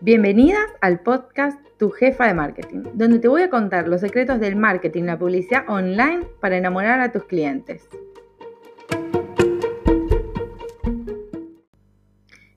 [0.00, 4.54] Bienvenidas al podcast Tu Jefa de Marketing, donde te voy a contar los secretos del
[4.54, 7.88] marketing, la publicidad online para enamorar a tus clientes.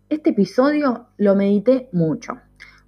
[0.08, 2.40] Este episodio lo medité mucho,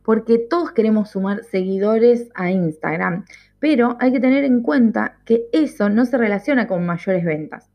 [0.03, 3.25] porque todos queremos sumar seguidores a Instagram,
[3.57, 7.71] pero hay que tener en cuenta que eso no se relaciona con mayores ventas.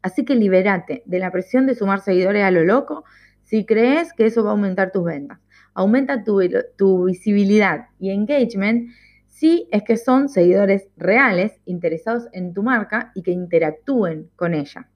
[0.00, 3.04] Así que libérate de la presión de sumar seguidores a lo loco
[3.42, 5.45] si crees que eso va a aumentar tus ventas.
[5.76, 8.90] Aumenta tu, visibilidad y engagement
[9.26, 14.88] si es que son seguidores reales interesados en tu marca y que interactúen con ella.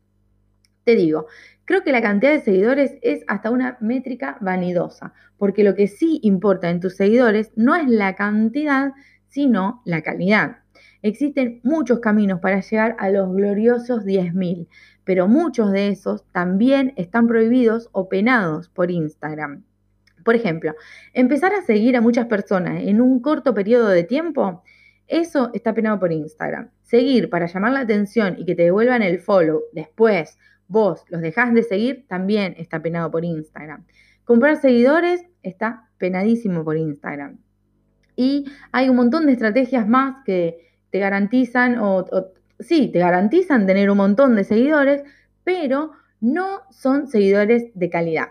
[0.84, 1.26] Te digo,
[1.66, 6.18] creo que la cantidad de seguidores es hasta una métrica vanidosa, porque lo que sí
[6.22, 8.92] importa en tus seguidores no es la cantidad,
[9.28, 10.60] sino la calidad.
[11.02, 14.66] Existen muchos caminos para llegar a los gloriosos 10.000,
[15.04, 19.64] pero muchos de esos también están prohibidos o penados por Instagram.
[20.30, 20.76] Por ejemplo,
[21.12, 24.62] empezar a seguir a muchas personas en un corto periodo de tiempo,
[25.08, 26.70] eso está penado por Instagram.
[26.82, 31.52] Seguir para llamar la atención y que te devuelvan el follow después, vos los dejás
[31.52, 33.84] de seguir, también está penado por Instagram.
[34.22, 37.38] Comprar seguidores está penadísimo por Instagram.
[38.14, 42.06] Y hay un montón de estrategias más que te garantizan o,
[42.60, 45.02] sí, te garantizan tener un montón de seguidores,
[45.42, 48.28] pero no son seguidores de calidad.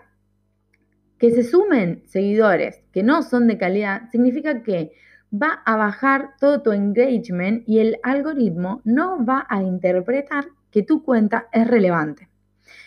[1.20, 4.92] Que se sumen seguidores que no son de calidad significa que
[5.30, 11.04] va a bajar todo tu engagement y el algoritmo no va a interpretar que tu
[11.04, 12.30] cuenta es relevante.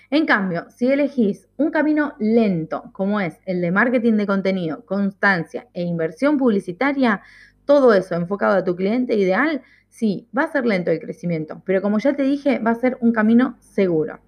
[0.09, 5.67] En cambio, si elegís un camino lento, como es el de marketing de contenido, constancia
[5.71, 7.21] e inversión publicitaria,
[7.65, 11.83] todo eso enfocado a tu cliente ideal, sí, va a ser lento el crecimiento, pero
[11.83, 14.19] como ya te dije, va a ser un camino seguro.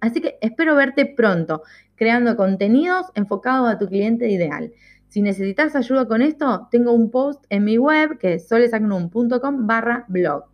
[0.00, 1.62] Así que espero verte pronto
[1.96, 4.72] creando contenidos enfocados a tu cliente ideal.
[5.08, 10.04] Si necesitas ayuda con esto, tengo un post en mi web que es solesagnum.com barra
[10.08, 10.44] blog.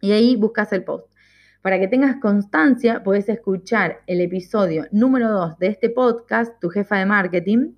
[0.00, 1.12] Y ahí buscas el post.
[1.60, 6.96] Para que tengas constancia, puedes escuchar el episodio número 2 de este podcast, Tu jefa
[6.96, 7.72] de marketing,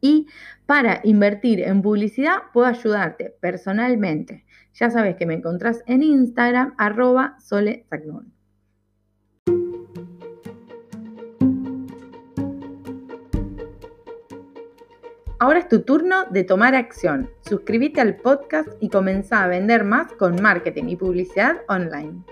[0.00, 0.28] y
[0.66, 4.44] para invertir en publicidad puedo ayudarte personalmente.
[4.74, 8.32] Ya sabes que me encontrás en Instagram arroba solesagnun.
[15.42, 17.30] Ahora es tu turno de tomar acción.
[17.48, 22.22] Suscríbete al podcast y comenzá a vender más con marketing y publicidad online.